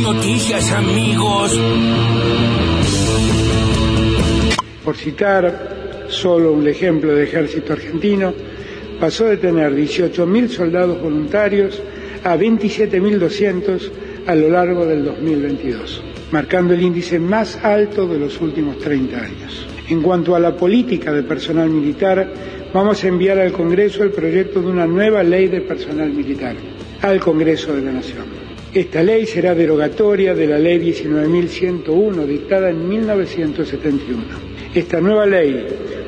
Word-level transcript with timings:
noticias, 0.00 0.70
amigos. 0.72 1.58
Por 4.84 4.96
citar 4.96 6.06
solo 6.08 6.52
un 6.52 6.68
ejemplo 6.68 7.12
del 7.12 7.24
ejército 7.24 7.72
argentino, 7.72 8.32
pasó 9.00 9.24
de 9.24 9.36
tener 9.36 9.74
18.000 9.74 10.48
soldados 10.48 11.00
voluntarios 11.00 11.82
a 12.24 12.36
27.200 12.36 13.90
a 14.26 14.34
lo 14.34 14.48
largo 14.48 14.86
del 14.86 15.04
2022, 15.04 16.02
marcando 16.32 16.74
el 16.74 16.82
índice 16.82 17.18
más 17.18 17.56
alto 17.64 18.06
de 18.06 18.18
los 18.18 18.40
últimos 18.40 18.78
30 18.78 19.16
años. 19.16 19.66
En 19.88 20.02
cuanto 20.02 20.34
a 20.34 20.40
la 20.40 20.56
política 20.56 21.12
de 21.12 21.22
personal 21.22 21.70
militar, 21.70 22.32
vamos 22.72 23.04
a 23.04 23.08
enviar 23.08 23.38
al 23.38 23.52
Congreso 23.52 24.02
el 24.02 24.10
proyecto 24.10 24.60
de 24.60 24.66
una 24.66 24.86
nueva 24.86 25.22
ley 25.22 25.46
de 25.48 25.60
personal 25.60 26.10
militar, 26.10 26.56
al 27.02 27.20
Congreso 27.20 27.74
de 27.74 27.82
la 27.82 27.92
Nación. 27.92 28.45
Esta 28.76 29.02
ley 29.02 29.24
será 29.24 29.54
derogatoria 29.54 30.34
de 30.34 30.46
la 30.46 30.58
ley 30.58 30.78
19.101 30.78 32.26
dictada 32.26 32.68
en 32.68 32.86
1971. 32.86 34.22
Esta 34.74 35.00
nueva 35.00 35.24
ley, 35.24 35.64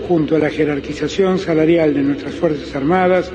junto 0.06 0.36
a 0.36 0.38
la 0.38 0.50
jerarquización 0.50 1.38
salarial 1.38 1.94
de 1.94 2.02
nuestras 2.02 2.34
Fuerzas 2.34 2.76
Armadas, 2.76 3.32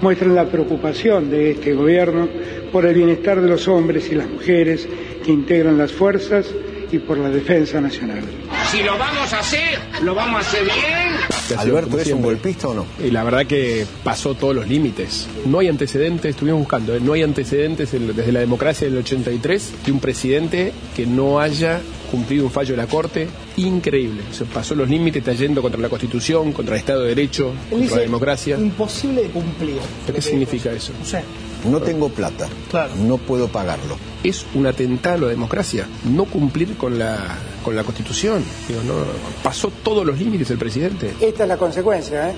muestran 0.00 0.36
la 0.36 0.48
preocupación 0.48 1.28
de 1.28 1.50
este 1.50 1.74
Gobierno 1.74 2.28
por 2.70 2.86
el 2.86 2.94
bienestar 2.94 3.40
de 3.40 3.48
los 3.48 3.66
hombres 3.66 4.08
y 4.12 4.14
las 4.14 4.30
mujeres 4.30 4.88
que 5.24 5.32
integran 5.32 5.78
las 5.78 5.90
fuerzas 5.90 6.54
y 6.96 6.98
por 7.00 7.18
la 7.18 7.28
defensa 7.30 7.80
nacional. 7.80 8.22
Si 8.70 8.82
lo 8.82 8.98
vamos 8.98 9.32
a 9.32 9.38
hacer, 9.40 9.78
lo 10.02 10.14
vamos 10.14 10.44
a 10.44 10.48
hacer 10.48 10.64
bien. 10.64 11.58
¿Alberto 11.58 11.98
es 12.00 12.08
un 12.08 12.22
golpista 12.22 12.68
o 12.68 12.74
no? 12.74 12.86
Y 13.04 13.10
la 13.10 13.22
verdad 13.24 13.46
que 13.46 13.86
pasó 14.02 14.34
todos 14.34 14.54
los 14.54 14.66
límites. 14.68 15.28
No 15.46 15.60
hay 15.60 15.68
antecedentes, 15.68 16.30
estuvimos 16.30 16.60
buscando, 16.60 16.94
¿eh? 16.96 17.00
no 17.00 17.12
hay 17.12 17.22
antecedentes 17.22 17.94
en- 17.94 18.14
desde 18.16 18.32
la 18.32 18.40
democracia 18.40 18.88
del 18.88 18.98
83 18.98 19.72
de 19.86 19.92
un 19.92 20.00
presidente 20.00 20.72
que 20.96 21.06
no 21.06 21.38
haya 21.40 21.80
cumplido 22.06 22.44
un 22.44 22.50
fallo 22.50 22.72
de 22.72 22.76
la 22.78 22.86
Corte. 22.86 23.28
Increíble. 23.56 24.22
Se 24.32 24.44
pasó 24.44 24.74
los 24.74 24.88
límites, 24.88 25.20
está 25.20 25.32
yendo 25.32 25.62
contra 25.62 25.80
la 25.80 25.88
Constitución, 25.88 26.52
contra 26.52 26.74
el 26.74 26.80
Estado 26.80 27.02
de 27.02 27.08
Derecho, 27.08 27.48
Él 27.50 27.56
contra 27.70 27.78
dice, 27.78 27.96
la 27.96 28.02
democracia. 28.02 28.56
imposible 28.58 29.22
de 29.22 29.28
cumplir. 29.28 29.76
¿Qué 30.12 30.22
significa 30.22 30.72
eso? 30.72 30.92
O 31.02 31.04
sea, 31.04 31.22
No 31.68 31.80
tengo 31.80 32.08
plata. 32.08 32.48
Claro. 32.70 32.92
No 32.96 33.16
puedo 33.18 33.48
pagarlo. 33.48 33.96
Es 34.22 34.46
un 34.54 34.66
atentado 34.66 35.18
a 35.18 35.20
la 35.22 35.28
democracia, 35.28 35.86
no 36.04 36.24
cumplir 36.24 36.76
con 36.76 36.98
la, 36.98 37.18
con 37.64 37.74
la 37.74 37.82
Constitución. 37.84 38.44
Digo, 38.68 38.82
no, 38.84 38.94
pasó 39.42 39.70
todos 39.82 40.06
los 40.06 40.18
límites 40.18 40.50
el 40.50 40.58
presidente. 40.58 41.12
Esta 41.20 41.42
es 41.44 41.48
la 41.48 41.56
consecuencia, 41.56 42.30
¿eh? 42.30 42.34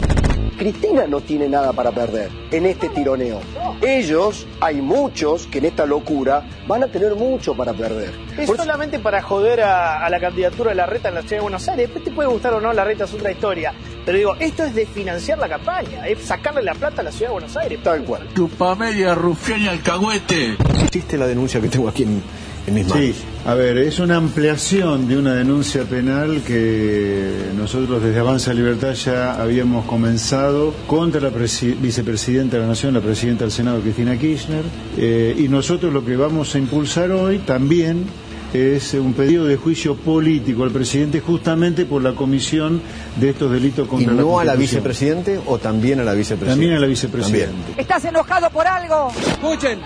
Cristina 0.59 1.07
no 1.07 1.21
tiene 1.21 1.49
nada 1.49 1.73
para 1.73 1.93
perder 1.93 2.31
en 2.51 2.67
este 2.67 2.89
tironeo. 2.89 3.41
Ellos, 3.81 4.47
hay 4.61 4.83
muchos 4.83 5.47
que 5.47 5.59
en 5.59 5.67
esta 5.67 5.87
locura 5.87 6.43
van 6.67 6.83
a 6.83 6.89
tener 6.89 7.15
mucho 7.15 7.55
para 7.55 7.73
perder. 7.73 8.13
es 8.37 8.47
Por 8.47 8.57
eso- 8.57 8.65
solamente 8.65 8.99
para 8.99 9.23
joder 9.23 9.61
a, 9.61 10.05
a 10.05 10.11
la 10.11 10.19
candidatura 10.21 10.71
de 10.71 10.77
la 10.77 10.87
reta 10.87 11.09
en 11.11 11.15
la 11.15 11.21
ciudad 11.23 11.37
de 11.37 11.43
Buenos 11.43 11.69
Aires. 11.69 11.87
Después 11.87 12.05
te 12.05 12.11
puede 12.11 12.29
gustar 12.29 12.55
o 12.55 12.61
no, 12.61 12.73
la 12.73 12.85
reta 12.85 13.05
es 13.05 13.15
otra 13.15 13.31
historia. 13.31 13.73
Pero 14.05 14.19
digo, 14.19 14.35
esto 14.41 14.65
es 14.65 14.75
de 14.75 14.85
financiar 14.87 15.39
la 15.39 15.49
campaña, 15.49 16.07
es 16.09 16.21
sacarle 16.25 16.63
la 16.63 16.75
plata 16.75 17.03
a 17.03 17.05
la 17.05 17.13
ciudad 17.13 17.29
de 17.29 17.33
Buenos 17.35 17.57
Aires. 17.57 17.79
Tal 17.83 18.03
cual. 18.05 18.27
Tu 18.35 18.51
media 18.79 19.15
rufián 19.15 19.63
y 19.63 19.69
alcahuete. 19.69 20.57
Existe 20.85 21.17
la 21.17 21.27
denuncia 21.27 21.61
que 21.61 21.69
tengo 21.69 21.89
aquí 21.89 22.03
en, 22.03 22.23
en 22.67 22.75
mis 22.75 22.87
manos. 22.89 23.05
Sí, 23.05 23.15
a 23.49 23.55
ver, 23.55 23.79
es 23.79 23.99
una 23.99 24.17
ampliación 24.17 25.09
de 25.09 25.17
una 25.17 25.33
denuncia 25.35 25.85
penal 25.85 26.43
que 26.47 27.33
nosotros 27.57 28.03
desde 28.03 28.19
Avanza 28.21 28.53
Libertad 28.53 28.93
ya 28.93 29.41
habíamos 29.41 29.87
comenzado 29.87 30.75
contra 30.87 31.19
la 31.19 31.31
presi- 31.31 31.75
vicepresidenta 31.81 32.57
de 32.57 32.63
la 32.63 32.69
Nación, 32.69 32.93
la 32.93 33.01
presidenta 33.01 33.45
del 33.45 33.51
Senado, 33.53 33.81
Cristina 33.81 34.19
Kirchner, 34.19 34.63
eh, 34.99 35.35
y 35.39 35.49
nosotros 35.49 35.91
lo 35.95 36.05
que 36.05 36.17
vamos 36.17 36.55
a 36.55 36.59
impulsar 36.59 37.11
hoy 37.11 37.39
también 37.39 38.05
es 38.53 38.93
un 38.93 39.15
pedido 39.15 39.47
de 39.47 39.57
juicio 39.57 39.95
político 39.97 40.65
al 40.65 40.71
presidente 40.71 41.21
justamente 41.21 41.87
por 41.87 42.03
la 42.03 42.13
comisión 42.13 42.83
de 43.17 43.31
estos 43.31 43.51
delitos 43.51 43.87
¿Y 43.87 43.89
contra 43.91 44.13
la 44.13 44.21
no 44.23 44.39
a 44.41 44.45
la 44.45 44.57
vicepresidente 44.57 45.41
o 45.47 45.57
también 45.57 46.01
a 46.01 46.05
la 46.05 46.13
vicepresidenta? 46.13 46.53
También 46.53 46.73
a 46.75 46.81
la 46.81 46.87
vicepresidenta. 46.87 47.53
¿Estás 47.79 48.05
enojado 48.05 48.51
por 48.51 48.67
algo? 48.67 49.11
Escuchen. 49.27 49.79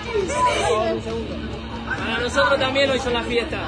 Para 2.13 2.25
nosotros 2.25 2.61
también 2.61 2.91
hoy 2.91 2.99
son 2.99 3.15
las 3.15 3.25
fiestas. 3.25 3.61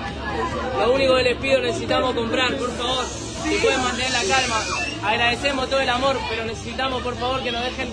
Lo 0.79 0.93
único 0.93 1.17
que 1.17 1.23
les 1.23 1.37
pido 1.39 1.61
necesitamos 1.63 2.15
comprar, 2.15 2.55
por 2.57 2.71
favor. 2.73 3.05
Si 3.07 3.57
pueden 3.57 3.83
mantener 3.83 4.11
la 4.11 4.21
calma. 4.21 4.57
Agradecemos 5.03 5.71
todo 5.71 5.81
el 5.81 5.89
amor, 5.89 6.19
pero 6.29 6.45
necesitamos 6.45 7.03
por 7.03 7.17
favor 7.17 7.43
que 7.43 7.51
nos 7.51 7.65
dejen 7.65 7.89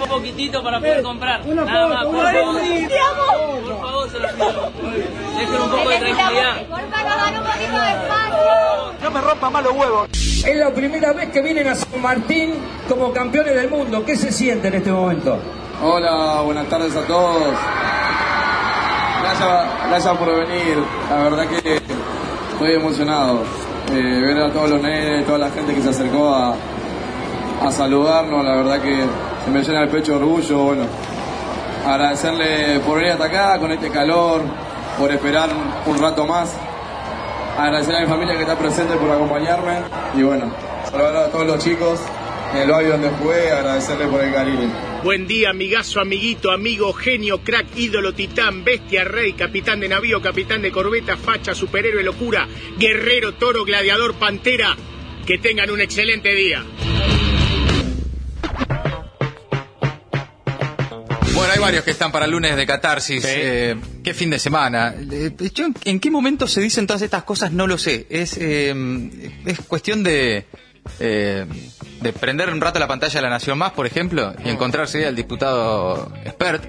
un 0.00 0.08
poquitito 0.08 0.62
para 0.64 0.78
poder 0.78 1.02
comprar. 1.02 1.46
Nada 1.46 1.86
más, 1.88 2.06
por 2.06 2.32
favor. 2.32 2.62
Por 3.62 3.80
favor, 3.80 4.10
se 4.10 4.18
los 4.20 4.32
pido. 4.32 4.72
Dejen 5.38 5.60
un 5.60 5.70
poco 5.70 5.88
de 5.90 5.98
tranquilidad. 5.98 6.56
No 9.02 9.10
me 9.10 9.20
rompa 9.20 9.50
más 9.50 9.64
los 9.64 9.72
huevos. 9.74 10.08
Es 10.12 10.56
la 10.56 10.72
primera 10.72 11.12
vez 11.12 11.28
que 11.28 11.42
vienen 11.42 11.68
a 11.68 11.74
San 11.74 12.00
Martín 12.00 12.54
como 12.88 13.12
campeones 13.12 13.54
del 13.54 13.68
mundo. 13.68 14.02
¿Qué 14.02 14.16
se 14.16 14.32
siente 14.32 14.68
en 14.68 14.74
este 14.76 14.90
momento? 14.90 15.38
Hola, 15.82 16.40
buenas 16.42 16.66
tardes 16.70 16.96
a 16.96 17.06
todos. 17.06 17.54
Gracias, 19.88 20.16
por 20.16 20.28
venir. 20.28 20.78
La 21.10 21.16
verdad 21.16 21.46
que 21.46 21.76
estoy 22.52 22.74
emocionado. 22.74 23.42
Eh, 23.92 24.20
ver 24.20 24.38
a 24.38 24.50
todos 24.50 24.70
los 24.70 24.82
nenes, 24.82 25.26
toda 25.26 25.38
la 25.38 25.50
gente 25.50 25.74
que 25.74 25.82
se 25.82 25.90
acercó 25.90 26.34
a, 26.34 26.54
saludarnos, 27.70 28.44
la 28.44 28.56
verdad 28.56 28.80
que 28.80 29.04
se 29.44 29.50
me 29.50 29.62
llena 29.62 29.82
el 29.82 29.88
pecho 29.88 30.12
de 30.12 30.18
orgullo. 30.18 30.58
Bueno, 30.58 30.82
agradecerle 31.86 32.80
por 32.80 32.96
venir 32.96 33.12
hasta 33.12 33.24
acá 33.26 33.58
con 33.58 33.72
este 33.72 33.90
calor, 33.90 34.42
por 34.98 35.10
esperar 35.10 35.50
un, 35.50 35.94
un 35.94 36.00
rato 36.00 36.26
más. 36.26 36.54
Agradecer 37.58 37.96
a 37.96 38.00
mi 38.00 38.06
familia 38.06 38.34
que 38.34 38.42
está 38.42 38.56
presente 38.56 38.94
por 38.96 39.10
acompañarme. 39.10 39.78
Y 40.14 40.22
bueno, 40.22 40.46
saludar 40.90 41.16
a 41.16 41.28
todos 41.28 41.46
los 41.46 41.58
chicos 41.58 42.00
en 42.54 42.62
el 42.62 42.70
barrio 42.70 42.92
donde 42.92 43.10
jugué, 43.10 43.52
agradecerle 43.52 44.06
por 44.06 44.22
el 44.22 44.32
cariño. 44.32 44.93
Buen 45.04 45.26
día, 45.26 45.50
amigazo, 45.50 46.00
amiguito, 46.00 46.50
amigo, 46.50 46.90
genio, 46.94 47.44
crack, 47.44 47.76
ídolo, 47.76 48.14
titán, 48.14 48.64
bestia, 48.64 49.04
rey, 49.04 49.34
capitán 49.34 49.78
de 49.78 49.86
navío, 49.86 50.22
capitán 50.22 50.62
de 50.62 50.72
corbeta, 50.72 51.18
facha, 51.18 51.54
superhéroe, 51.54 52.02
locura, 52.02 52.48
guerrero, 52.78 53.34
toro, 53.34 53.66
gladiador, 53.66 54.14
pantera. 54.14 54.74
Que 55.26 55.36
tengan 55.36 55.70
un 55.70 55.82
excelente 55.82 56.34
día. 56.34 56.64
Bueno, 61.34 61.52
hay 61.52 61.58
varios 61.60 61.84
que 61.84 61.90
están 61.90 62.10
para 62.10 62.24
el 62.24 62.30
lunes 62.30 62.56
de 62.56 62.66
catarsis. 62.66 63.22
Eh, 63.28 63.76
¿Qué 64.02 64.14
fin 64.14 64.30
de 64.30 64.38
semana? 64.38 64.94
Eh, 64.98 65.32
yo 65.52 65.66
en, 65.84 66.00
qué 66.00 66.10
momento 66.10 66.46
se 66.46 66.62
dicen 66.62 66.86
todas 66.86 67.02
estas 67.02 67.24
cosas? 67.24 67.52
No 67.52 67.66
lo 67.66 67.76
sé. 67.76 68.06
Es, 68.08 68.38
eh, 68.38 68.72
es 69.44 69.60
cuestión 69.68 70.02
de, 70.02 70.46
de 72.04 72.12
prender 72.12 72.48
un 72.50 72.60
rato 72.60 72.78
la 72.78 72.86
pantalla 72.86 73.14
de 73.14 73.22
La 73.22 73.30
Nación 73.30 73.58
Más, 73.58 73.72
por 73.72 73.86
ejemplo, 73.86 74.32
y 74.44 74.48
encontrarse 74.50 75.04
al 75.06 75.16
diputado 75.16 76.12
expert 76.24 76.62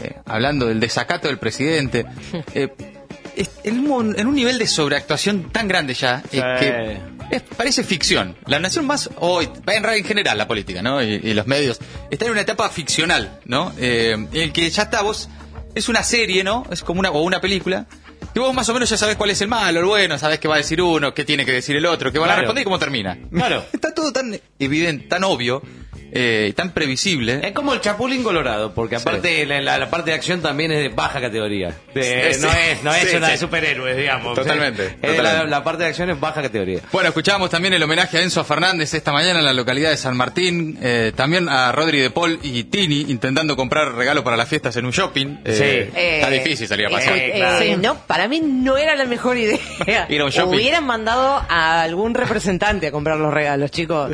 eh, 0.00 0.14
hablando 0.24 0.66
del 0.66 0.80
desacato 0.80 1.28
del 1.28 1.36
presidente. 1.38 2.06
Eh, 2.54 3.44
en, 3.62 3.88
un, 3.88 4.18
en 4.18 4.26
un 4.26 4.34
nivel 4.34 4.58
de 4.58 4.66
sobreactuación 4.66 5.50
tan 5.52 5.68
grande 5.68 5.94
ya 5.94 6.24
eh, 6.32 6.40
que 6.58 7.36
es- 7.36 7.42
parece 7.56 7.84
ficción. 7.84 8.34
La 8.46 8.58
Nación 8.58 8.84
Más 8.86 9.10
hoy, 9.18 9.48
en, 9.68 9.84
en 9.84 10.04
general 10.04 10.38
la 10.38 10.48
política, 10.48 10.82
¿no? 10.82 11.00
Y, 11.02 11.20
y 11.22 11.34
los 11.34 11.46
medios, 11.46 11.78
está 12.10 12.24
en 12.24 12.32
una 12.32 12.40
etapa 12.40 12.68
ficcional, 12.70 13.38
¿no? 13.44 13.72
En 13.78 14.28
el 14.32 14.52
que 14.52 14.68
ya 14.70 14.82
está 14.84 15.02
vos, 15.02 15.28
es 15.76 15.88
una 15.88 16.02
serie, 16.02 16.42
¿no? 16.42 16.64
Es 16.72 16.82
como 16.82 16.98
una, 16.98 17.10
o 17.10 17.22
una 17.22 17.40
película. 17.40 17.86
Que 18.38 18.42
vos 18.42 18.54
más 18.54 18.68
o 18.68 18.72
menos 18.72 18.88
ya 18.88 18.96
sabés 18.96 19.16
cuál 19.16 19.30
es 19.30 19.40
el 19.40 19.48
malo, 19.48 19.80
el 19.80 19.86
bueno, 19.86 20.16
sabés 20.16 20.38
qué 20.38 20.46
va 20.46 20.54
a 20.54 20.58
decir 20.58 20.80
uno, 20.80 21.12
qué 21.12 21.24
tiene 21.24 21.44
que 21.44 21.50
decir 21.50 21.74
el 21.74 21.84
otro, 21.84 22.12
qué 22.12 22.20
van 22.20 22.30
a 22.30 22.36
responder 22.36 22.62
y 22.62 22.64
cómo 22.64 22.78
termina. 22.78 23.18
Claro. 23.32 23.64
Está 23.72 23.92
todo 23.92 24.12
tan 24.12 24.38
evidente, 24.60 25.08
tan 25.08 25.24
obvio, 25.24 25.60
eh, 26.12 26.46
y 26.50 26.52
tan 26.52 26.72
previsible. 26.72 27.40
Es 27.42 27.52
como 27.52 27.74
el 27.74 27.80
Chapulín 27.80 28.22
Colorado, 28.22 28.72
porque 28.74 28.96
aparte 28.96 29.44
la, 29.46 29.60
la- 29.60 29.78
la 29.78 29.90
parte 29.90 30.10
de 30.10 30.16
acción 30.16 30.40
también 30.42 30.72
es 30.72 30.80
de 30.82 30.88
baja 30.88 31.20
categoría. 31.20 31.74
De- 31.94 32.32
Sí, 32.34 32.40
no 32.42 32.50
sí. 32.50 32.56
es, 32.70 32.82
no 32.84 32.94
es 32.94 33.08
Sí, 33.10 33.16
una 33.16 33.26
sí. 33.26 33.32
de 33.32 33.38
superhéroes, 33.38 33.96
digamos. 33.96 34.34
Totalmente, 34.34 34.82
la- 35.02 35.08
totalmente. 35.08 35.46
La, 35.50 35.64
parte 35.64 35.82
de 35.84 35.88
acción 35.90 36.10
es 36.10 36.18
baja 36.20 36.42
categoría. 36.42 36.80
Bueno, 36.92 37.08
escuchábamos 37.08 37.50
también 37.50 37.74
el 37.74 37.82
homenaje 37.82 38.18
a 38.18 38.22
Enzo 38.22 38.44
Fernández 38.44 38.92
esta 38.94 39.12
mañana 39.12 39.38
en 39.40 39.44
la 39.44 39.52
localidad 39.52 39.90
de 39.90 39.96
San 39.96 40.16
Martín. 40.16 40.78
eh, 40.82 41.12
también 41.14 41.48
a 41.48 41.72
Rodri 41.72 41.98
de 42.00 42.10
Paul 42.10 42.38
y 42.42 42.64
Tini 42.64 43.06
intentando 43.08 43.56
comprar 43.56 43.94
regalo 43.94 44.22
para 44.24 44.36
las 44.36 44.48
fiestas 44.48 44.76
en 44.76 44.84
un 44.86 44.92
shopping. 44.92 45.38
Eh, 45.44 45.90
Está 46.20 46.30
difícil 46.30 46.66
salir 46.68 46.86
a 46.86 46.90
pasear. 46.90 47.16
Eh, 47.18 47.42
sí, 47.60 47.76
no, 47.80 47.96
para 48.06 48.28
mí 48.28 48.40
no 48.40 48.76
era 48.76 48.94
la 48.96 49.04
mejor 49.04 49.36
idea. 49.36 49.58
Ir 50.08 50.20
a 50.20 50.24
un 50.24 50.30
shopping. 50.30 50.54
Hubieran 50.56 50.84
mandado 50.86 51.44
a 51.48 51.82
algún 51.82 52.14
representante 52.14 52.86
a 52.86 52.90
comprar 52.92 53.18
los 53.18 53.32
regalos, 53.32 53.70
chicos. 53.70 54.12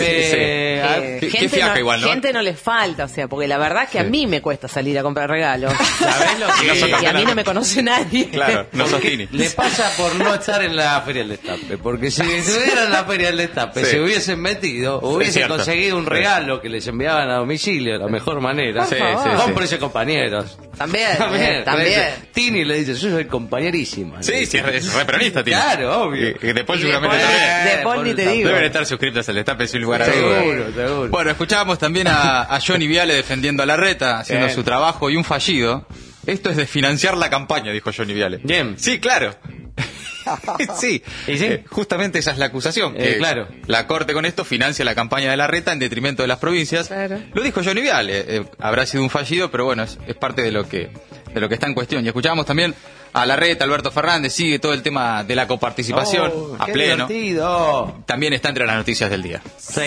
Eh, 0.00 1.18
Eh, 1.34 1.38
qué 1.38 1.40
gente, 1.42 1.56
fiaca 1.56 1.74
no, 1.74 1.80
igual, 1.80 2.00
¿no? 2.00 2.08
gente 2.08 2.32
no 2.32 2.42
les 2.42 2.58
falta, 2.60 3.04
o 3.04 3.08
sea, 3.08 3.28
porque 3.28 3.46
la 3.48 3.58
verdad 3.58 3.88
que 3.88 3.98
a 3.98 4.04
Sí. 4.04 4.10
mí 4.10 4.26
me 4.26 4.40
cuesta 4.42 4.68
salir 4.68 4.98
a 4.98 5.02
comprar 5.02 5.28
regalos. 5.28 5.72
¿Sabés 5.98 6.38
lo 6.40 6.46
que- 6.60 6.86
Y- 7.00 7.02
y 7.02 7.06
a 7.06 7.12
mí 7.12 7.24
no 7.24 7.34
me 7.34 7.44
conoce 7.44 7.82
nadie. 7.82 8.28
Claro, 8.30 8.66
no 8.72 8.86
sos 8.86 9.00
Tini. 9.00 9.28
Le 9.32 9.50
pasa 9.50 9.90
por 9.96 10.14
no 10.16 10.34
estar 10.34 10.62
en 10.62 10.76
la 10.76 11.00
Feria 11.02 11.22
del 11.22 11.30
Destape, 11.30 11.78
porque 11.78 12.10
si 12.10 12.22
estuvieran 12.32 12.84
en 12.86 12.92
la 12.92 13.04
Feria 13.04 13.26
del 13.28 13.36
Destape, 13.38 13.84
Sí. 13.84 13.90
se 13.92 14.00
hubiesen 14.00 14.40
metido, 14.40 15.00
hubiesen 15.00 15.48
conseguido 15.48 15.96
un 15.98 16.06
regalo 16.06 16.60
que 16.60 16.68
les 16.68 16.86
enviaban 16.86 17.28
a 17.30 17.36
domicilio 17.36 17.94
de 17.94 17.98
la 17.98 18.08
mejor 18.08 18.40
manera. 18.40 18.84
Sí. 18.86 18.96
Cómprese 19.44 19.78
compañeros. 19.78 20.58
También, 20.76 21.08
eh, 21.34 21.62
también. 21.64 22.02
Tini 22.32 22.64
le 22.64 22.76
dice, 22.82 22.94
yo 22.94 23.10
soy 23.10 23.26
compañerísima. 23.26 24.22
Sí, 24.22 24.44
sí, 24.46 24.56
es 24.58 24.62
re, 24.64 24.76
es 24.78 24.88
peronista, 24.88 25.42
Tini. 25.44 25.54
Claro, 25.56 26.02
obvio. 26.04 26.30
Y- 26.30 26.36
y 26.48 26.52
de 26.52 26.64
Paul 26.64 26.78
Y 26.78 26.82
seguramente 26.82 27.16
también. 27.18 27.64
De 27.76 27.82
Paul 27.84 28.04
ni 28.04 28.14
te 28.14 28.26
digo. 28.28 28.48
Deben 28.48 28.64
estar 28.64 28.84
suscritos 28.86 29.28
al 29.28 29.34
destape 29.36 29.66
sin 29.68 29.82
lugar 29.82 30.02
a 30.02 30.06
Seguro, 30.06 30.34
dudas. 30.34 30.74
seguro. 30.74 31.08
Bueno, 31.10 31.23
escuchábamos 31.30 31.78
también 31.78 32.06
a, 32.08 32.42
a 32.42 32.60
Johnny 32.60 32.86
Viale 32.86 33.14
defendiendo 33.14 33.62
a 33.62 33.66
la 33.66 33.76
reta, 33.76 34.18
haciendo 34.20 34.46
Bien. 34.46 34.56
su 34.56 34.62
trabajo 34.64 35.10
y 35.10 35.16
un 35.16 35.24
fallido. 35.24 35.86
Esto 36.26 36.50
es 36.50 36.56
de 36.56 36.66
financiar 36.66 37.16
la 37.16 37.28
campaña, 37.30 37.70
dijo 37.72 37.90
Johnny 37.94 38.14
Viale. 38.14 38.38
Bien. 38.42 38.76
Sí, 38.78 38.98
claro. 38.98 39.34
sí, 40.78 41.02
¿Y 41.26 41.36
sí? 41.38 41.44
Eh, 41.44 41.64
justamente 41.68 42.18
esa 42.18 42.32
es 42.32 42.38
la 42.38 42.46
acusación. 42.46 42.94
Eh, 42.96 42.98
que 43.12 43.18
claro. 43.18 43.46
La 43.66 43.86
Corte 43.86 44.12
con 44.14 44.24
esto 44.24 44.44
financia 44.44 44.84
la 44.84 44.94
campaña 44.94 45.30
de 45.30 45.36
la 45.36 45.46
reta 45.46 45.72
en 45.72 45.78
detrimento 45.78 46.22
de 46.22 46.28
las 46.28 46.38
provincias. 46.38 46.88
Claro. 46.88 47.20
Lo 47.34 47.42
dijo 47.42 47.60
Johnny 47.62 47.82
Viale. 47.82 48.24
eh, 48.26 48.44
habrá 48.58 48.86
sido 48.86 49.02
un 49.02 49.10
fallido, 49.10 49.50
pero 49.50 49.66
bueno, 49.66 49.82
es, 49.82 49.98
es 50.06 50.14
parte 50.16 50.42
de 50.42 50.52
lo 50.52 50.66
que 50.68 50.90
de 51.34 51.40
lo 51.40 51.48
que 51.48 51.54
está 51.54 51.66
en 51.66 51.74
cuestión. 51.74 52.04
Y 52.04 52.08
escuchábamos 52.08 52.46
también 52.46 52.74
a 53.12 53.26
la 53.26 53.36
reta, 53.36 53.64
Alberto 53.64 53.90
Fernández, 53.92 54.32
sigue 54.32 54.58
todo 54.58 54.72
el 54.72 54.82
tema 54.82 55.22
de 55.22 55.36
la 55.36 55.46
coparticipación 55.46 56.32
Oh, 56.34 56.56
a 56.58 56.66
qué 56.66 56.72
pleno. 56.72 57.06
divertido. 57.06 58.02
También 58.06 58.32
está 58.32 58.48
entre 58.48 58.66
las 58.66 58.76
noticias 58.76 59.08
del 59.10 59.22
día. 59.22 59.40
Sí. 59.56 59.80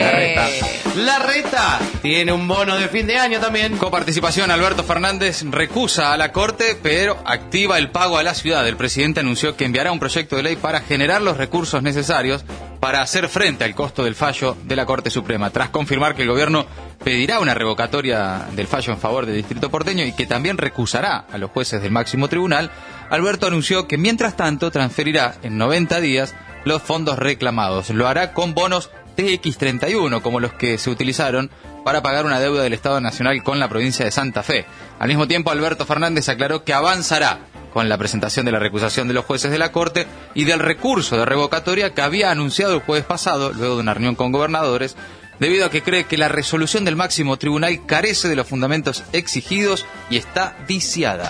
La 0.00 0.10
reta. 0.12 0.48
La 0.96 1.18
reta 1.18 1.78
tiene 2.02 2.32
un 2.32 2.46
bono 2.46 2.76
de 2.76 2.88
fin 2.88 3.06
de 3.06 3.16
año 3.16 3.40
también. 3.40 3.76
Coparticipación, 3.78 4.50
Alberto 4.50 4.84
Fernández 4.84 5.42
recusa 5.50 6.12
a 6.12 6.16
la 6.16 6.30
Corte, 6.30 6.76
pero 6.82 7.18
activa 7.24 7.78
el 7.78 7.90
pago 7.90 8.18
a 8.18 8.22
la 8.22 8.34
ciudad. 8.34 8.66
El 8.68 8.76
presidente 8.76 9.20
anunció 9.20 9.56
que 9.56 9.64
enviará 9.64 9.90
un 9.90 9.98
proyecto 9.98 10.36
de 10.36 10.42
ley 10.42 10.56
para 10.56 10.80
generar 10.80 11.22
los 11.22 11.36
recursos 11.36 11.82
necesarios 11.82 12.44
para 12.84 13.00
hacer 13.00 13.30
frente 13.30 13.64
al 13.64 13.74
costo 13.74 14.04
del 14.04 14.14
fallo 14.14 14.58
de 14.62 14.76
la 14.76 14.84
Corte 14.84 15.08
Suprema, 15.08 15.48
tras 15.48 15.70
confirmar 15.70 16.14
que 16.14 16.20
el 16.20 16.28
gobierno 16.28 16.66
pedirá 17.02 17.40
una 17.40 17.54
revocatoria 17.54 18.48
del 18.52 18.66
fallo 18.66 18.92
en 18.92 18.98
favor 18.98 19.24
del 19.24 19.36
Distrito 19.36 19.70
Porteño 19.70 20.04
y 20.04 20.12
que 20.12 20.26
también 20.26 20.58
recusará 20.58 21.24
a 21.32 21.38
los 21.38 21.50
jueces 21.50 21.80
del 21.80 21.92
máximo 21.92 22.28
tribunal, 22.28 22.70
Alberto 23.08 23.46
anunció 23.46 23.88
que 23.88 23.96
mientras 23.96 24.36
tanto 24.36 24.70
transferirá 24.70 25.36
en 25.42 25.56
90 25.56 25.98
días 26.02 26.34
los 26.66 26.82
fondos 26.82 27.18
reclamados. 27.18 27.88
Lo 27.88 28.06
hará 28.06 28.34
con 28.34 28.52
bonos 28.52 28.90
TX31, 29.16 30.20
como 30.20 30.38
los 30.38 30.52
que 30.52 30.76
se 30.76 30.90
utilizaron 30.90 31.50
para 31.86 32.02
pagar 32.02 32.26
una 32.26 32.38
deuda 32.38 32.64
del 32.64 32.74
Estado 32.74 33.00
Nacional 33.00 33.42
con 33.42 33.60
la 33.60 33.68
provincia 33.70 34.04
de 34.04 34.10
Santa 34.10 34.42
Fe. 34.42 34.66
Al 34.98 35.08
mismo 35.08 35.26
tiempo, 35.26 35.50
Alberto 35.50 35.86
Fernández 35.86 36.28
aclaró 36.28 36.64
que 36.64 36.74
avanzará 36.74 37.38
con 37.74 37.88
la 37.88 37.98
presentación 37.98 38.46
de 38.46 38.52
la 38.52 38.60
recusación 38.60 39.08
de 39.08 39.14
los 39.14 39.24
jueces 39.24 39.50
de 39.50 39.58
la 39.58 39.72
Corte 39.72 40.06
y 40.32 40.44
del 40.44 40.60
recurso 40.60 41.18
de 41.18 41.26
revocatoria 41.26 41.92
que 41.92 42.02
había 42.02 42.30
anunciado 42.30 42.74
el 42.74 42.80
jueves 42.80 43.04
pasado, 43.04 43.52
luego 43.52 43.74
de 43.74 43.80
una 43.80 43.92
reunión 43.92 44.14
con 44.14 44.30
gobernadores, 44.30 44.96
debido 45.40 45.66
a 45.66 45.70
que 45.70 45.82
cree 45.82 46.04
que 46.04 46.16
la 46.16 46.28
resolución 46.28 46.84
del 46.84 46.94
máximo 46.94 47.36
tribunal 47.36 47.84
carece 47.84 48.28
de 48.28 48.36
los 48.36 48.46
fundamentos 48.46 49.02
exigidos 49.12 49.86
y 50.08 50.16
está 50.16 50.56
viciada. 50.68 51.28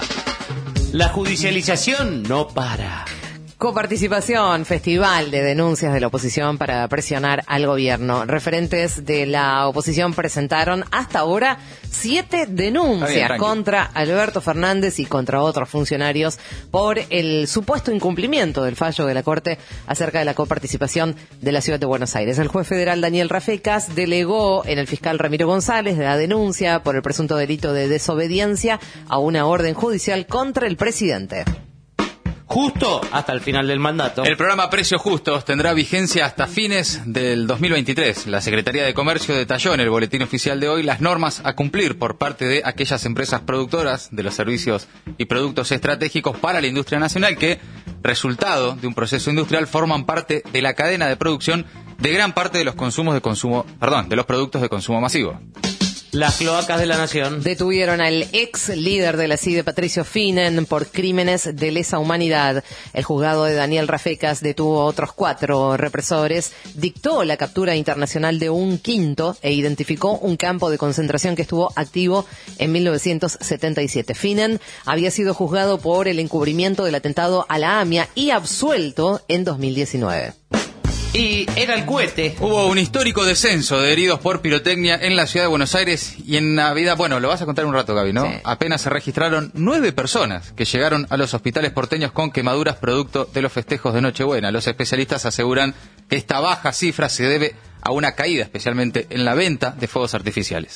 La 0.92 1.08
judicialización 1.08 2.22
no 2.24 2.46
para. 2.48 3.06
Coparticipación, 3.64 4.66
festival 4.66 5.30
de 5.30 5.42
denuncias 5.42 5.94
de 5.94 5.98
la 5.98 6.08
oposición 6.08 6.58
para 6.58 6.86
presionar 6.86 7.44
al 7.46 7.66
gobierno. 7.66 8.26
Referentes 8.26 9.06
de 9.06 9.24
la 9.24 9.66
oposición 9.66 10.12
presentaron 10.12 10.84
hasta 10.90 11.20
ahora 11.20 11.56
siete 11.90 12.44
bien, 12.44 12.56
denuncias 12.56 13.38
contra 13.38 13.84
Alberto 13.84 14.42
Fernández 14.42 14.98
y 14.98 15.06
contra 15.06 15.40
otros 15.40 15.70
funcionarios 15.70 16.38
por 16.70 16.98
el 17.08 17.48
supuesto 17.48 17.90
incumplimiento 17.90 18.64
del 18.64 18.76
fallo 18.76 19.06
de 19.06 19.14
la 19.14 19.22
Corte 19.22 19.56
acerca 19.86 20.18
de 20.18 20.26
la 20.26 20.34
coparticipación 20.34 21.16
de 21.40 21.52
la 21.52 21.62
ciudad 21.62 21.80
de 21.80 21.86
Buenos 21.86 22.14
Aires. 22.16 22.38
El 22.38 22.48
juez 22.48 22.68
federal 22.68 23.00
Daniel 23.00 23.30
Rafecas 23.30 23.94
delegó 23.94 24.62
en 24.66 24.78
el 24.78 24.86
fiscal 24.86 25.18
Ramiro 25.18 25.46
González 25.46 25.96
la 25.96 26.18
denuncia 26.18 26.82
por 26.82 26.96
el 26.96 27.02
presunto 27.02 27.38
delito 27.38 27.72
de 27.72 27.88
desobediencia 27.88 28.78
a 29.08 29.16
una 29.16 29.46
orden 29.46 29.72
judicial 29.72 30.26
contra 30.26 30.66
el 30.66 30.76
presidente. 30.76 31.46
Justo 32.54 33.00
hasta 33.10 33.32
el 33.32 33.40
final 33.40 33.66
del 33.66 33.80
mandato. 33.80 34.22
El 34.22 34.36
programa 34.36 34.70
Precios 34.70 35.02
Justos 35.02 35.44
tendrá 35.44 35.74
vigencia 35.74 36.24
hasta 36.24 36.46
fines 36.46 37.02
del 37.04 37.48
2023. 37.48 38.28
La 38.28 38.40
Secretaría 38.40 38.84
de 38.84 38.94
Comercio 38.94 39.34
detalló 39.34 39.74
en 39.74 39.80
el 39.80 39.90
boletín 39.90 40.22
oficial 40.22 40.60
de 40.60 40.68
hoy 40.68 40.84
las 40.84 41.00
normas 41.00 41.42
a 41.44 41.56
cumplir 41.56 41.98
por 41.98 42.16
parte 42.16 42.44
de 42.44 42.62
aquellas 42.64 43.04
empresas 43.06 43.40
productoras 43.40 44.08
de 44.12 44.22
los 44.22 44.34
servicios 44.34 44.86
y 45.18 45.24
productos 45.24 45.72
estratégicos 45.72 46.38
para 46.38 46.60
la 46.60 46.68
industria 46.68 47.00
nacional 47.00 47.36
que, 47.36 47.58
resultado 48.04 48.76
de 48.76 48.86
un 48.86 48.94
proceso 48.94 49.30
industrial, 49.30 49.66
forman 49.66 50.06
parte 50.06 50.44
de 50.52 50.62
la 50.62 50.74
cadena 50.74 51.08
de 51.08 51.16
producción 51.16 51.66
de 51.98 52.12
gran 52.12 52.34
parte 52.34 52.58
de 52.58 52.64
los 52.64 52.76
consumos 52.76 53.14
de 53.14 53.20
consumo, 53.20 53.66
perdón, 53.80 54.08
de 54.08 54.14
los 54.14 54.26
productos 54.26 54.62
de 54.62 54.68
consumo 54.68 55.00
masivo. 55.00 55.40
Las 56.14 56.36
cloacas 56.36 56.78
de 56.78 56.86
la 56.86 56.96
nación. 56.96 57.42
Detuvieron 57.42 58.00
al 58.00 58.28
ex 58.30 58.68
líder 58.68 59.16
de 59.16 59.26
la 59.26 59.36
CIDE, 59.36 59.64
Patricio 59.64 60.04
Finen, 60.04 60.64
por 60.64 60.86
crímenes 60.86 61.56
de 61.56 61.72
lesa 61.72 61.98
humanidad. 61.98 62.62
El 62.92 63.02
juzgado 63.02 63.42
de 63.42 63.54
Daniel 63.54 63.88
Rafecas 63.88 64.40
detuvo 64.40 64.82
a 64.82 64.84
otros 64.84 65.12
cuatro 65.12 65.76
represores, 65.76 66.52
dictó 66.74 67.24
la 67.24 67.36
captura 67.36 67.74
internacional 67.74 68.38
de 68.38 68.48
un 68.48 68.78
quinto 68.78 69.36
e 69.42 69.54
identificó 69.54 70.12
un 70.12 70.36
campo 70.36 70.70
de 70.70 70.78
concentración 70.78 71.34
que 71.34 71.42
estuvo 71.42 71.72
activo 71.74 72.26
en 72.58 72.70
1977. 72.70 74.14
Finen 74.14 74.60
había 74.86 75.10
sido 75.10 75.34
juzgado 75.34 75.78
por 75.78 76.06
el 76.06 76.20
encubrimiento 76.20 76.84
del 76.84 76.94
atentado 76.94 77.44
a 77.48 77.58
la 77.58 77.80
AMIA 77.80 78.08
y 78.14 78.30
absuelto 78.30 79.20
en 79.26 79.42
2019. 79.42 80.32
Y 81.14 81.46
era 81.54 81.76
el 81.76 81.86
cohete. 81.86 82.34
Hubo 82.40 82.66
un 82.66 82.76
histórico 82.76 83.24
descenso 83.24 83.80
de 83.80 83.92
heridos 83.92 84.18
por 84.18 84.40
pirotecnia 84.40 84.98
en 85.00 85.14
la 85.14 85.28
ciudad 85.28 85.44
de 85.44 85.48
Buenos 85.48 85.76
Aires 85.76 86.16
y 86.26 86.36
en 86.36 86.56
Navidad, 86.56 86.96
bueno, 86.96 87.20
lo 87.20 87.28
vas 87.28 87.40
a 87.40 87.46
contar 87.46 87.66
un 87.66 87.72
rato, 87.72 87.94
Gaby, 87.94 88.12
¿no? 88.12 88.26
Sí. 88.26 88.32
Apenas 88.42 88.80
se 88.80 88.90
registraron 88.90 89.52
nueve 89.54 89.92
personas 89.92 90.50
que 90.50 90.64
llegaron 90.64 91.06
a 91.10 91.16
los 91.16 91.32
hospitales 91.32 91.70
porteños 91.70 92.10
con 92.10 92.32
quemaduras 92.32 92.76
producto 92.76 93.30
de 93.32 93.42
los 93.42 93.52
festejos 93.52 93.94
de 93.94 94.00
Nochebuena. 94.00 94.50
Los 94.50 94.66
especialistas 94.66 95.24
aseguran 95.24 95.72
que 96.08 96.16
esta 96.16 96.40
baja 96.40 96.72
cifra 96.72 97.08
se 97.08 97.22
debe 97.22 97.54
a 97.80 97.92
una 97.92 98.16
caída, 98.16 98.42
especialmente 98.42 99.06
en 99.10 99.24
la 99.24 99.34
venta 99.34 99.70
de 99.70 99.86
fuegos 99.86 100.14
artificiales. 100.14 100.74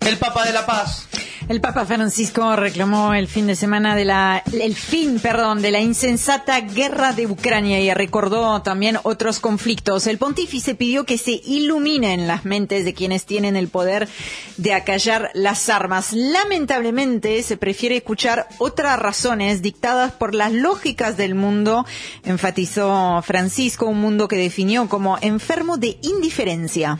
El 0.00 0.18
Papa 0.18 0.44
de 0.44 0.52
la 0.52 0.66
Paz. 0.66 1.08
El 1.46 1.60
Papa 1.60 1.84
Francisco 1.84 2.56
reclamó 2.56 3.12
el 3.12 3.28
fin 3.28 3.46
de 3.46 3.54
semana 3.54 3.94
de 3.94 4.06
la, 4.06 4.42
el 4.50 4.74
fin, 4.74 5.20
perdón, 5.20 5.60
de 5.60 5.70
la 5.70 5.80
insensata 5.80 6.58
guerra 6.62 7.12
de 7.12 7.26
Ucrania 7.26 7.80
y 7.80 7.92
recordó 7.92 8.62
también 8.62 8.98
otros 9.02 9.40
conflictos. 9.40 10.06
El 10.06 10.16
pontífice 10.16 10.74
pidió 10.74 11.04
que 11.04 11.18
se 11.18 11.32
iluminen 11.44 12.26
las 12.26 12.46
mentes 12.46 12.86
de 12.86 12.94
quienes 12.94 13.26
tienen 13.26 13.56
el 13.56 13.68
poder 13.68 14.08
de 14.56 14.72
acallar 14.72 15.30
las 15.34 15.68
armas. 15.68 16.14
Lamentablemente 16.14 17.42
se 17.42 17.58
prefiere 17.58 17.98
escuchar 17.98 18.48
otras 18.56 18.98
razones 18.98 19.60
dictadas 19.60 20.12
por 20.12 20.34
las 20.34 20.50
lógicas 20.50 21.18
del 21.18 21.34
mundo, 21.34 21.84
enfatizó 22.24 23.20
Francisco, 23.20 23.84
un 23.84 24.00
mundo 24.00 24.28
que 24.28 24.36
definió 24.36 24.88
como 24.88 25.18
enfermo 25.20 25.76
de 25.76 25.98
indiferencia. 26.00 26.98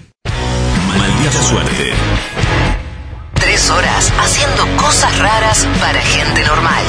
Maldita 0.98 1.42
suerte. 1.42 2.43
Horas 3.70 4.12
haciendo 4.18 4.66
cosas 4.76 5.18
raras 5.18 5.66
para 5.80 6.00
gente 6.00 6.44
normal. 6.44 6.84